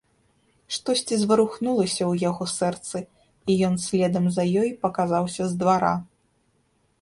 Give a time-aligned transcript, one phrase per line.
[0.75, 2.97] Штосьці зварухнулася ў яго сэрцы,
[3.51, 5.93] і ён следам за ёй паказаўся з двара.